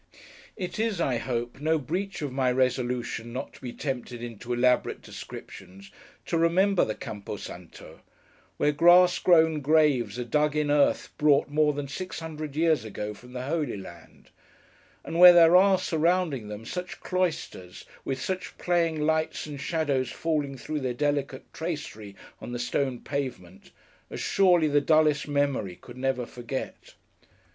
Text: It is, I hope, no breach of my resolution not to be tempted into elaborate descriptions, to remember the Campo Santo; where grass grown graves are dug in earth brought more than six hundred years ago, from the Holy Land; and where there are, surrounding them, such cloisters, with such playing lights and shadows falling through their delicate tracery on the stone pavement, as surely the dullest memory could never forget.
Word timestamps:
It 0.57 0.79
is, 0.79 0.99
I 0.99 1.17
hope, 1.17 1.59
no 1.61 1.77
breach 1.77 2.23
of 2.23 2.31
my 2.33 2.51
resolution 2.51 3.31
not 3.31 3.53
to 3.53 3.61
be 3.61 3.71
tempted 3.71 4.23
into 4.23 4.51
elaborate 4.51 5.03
descriptions, 5.03 5.91
to 6.25 6.39
remember 6.39 6.83
the 6.83 6.95
Campo 6.95 7.35
Santo; 7.37 7.99
where 8.57 8.71
grass 8.71 9.19
grown 9.19 9.59
graves 9.59 10.17
are 10.17 10.23
dug 10.23 10.55
in 10.55 10.71
earth 10.71 11.09
brought 11.19 11.49
more 11.49 11.71
than 11.73 11.87
six 11.87 12.19
hundred 12.19 12.55
years 12.55 12.83
ago, 12.83 13.13
from 13.13 13.33
the 13.33 13.43
Holy 13.43 13.77
Land; 13.77 14.31
and 15.05 15.19
where 15.19 15.33
there 15.33 15.55
are, 15.55 15.77
surrounding 15.77 16.47
them, 16.47 16.65
such 16.65 16.99
cloisters, 17.01 17.85
with 18.03 18.19
such 18.19 18.57
playing 18.57 19.01
lights 19.05 19.45
and 19.45 19.61
shadows 19.61 20.09
falling 20.09 20.57
through 20.57 20.79
their 20.79 20.95
delicate 20.95 21.45
tracery 21.53 22.15
on 22.41 22.53
the 22.53 22.57
stone 22.57 22.99
pavement, 23.01 23.69
as 24.09 24.19
surely 24.19 24.67
the 24.67 24.81
dullest 24.81 25.27
memory 25.27 25.75
could 25.75 25.95
never 25.95 26.25
forget. 26.25 26.95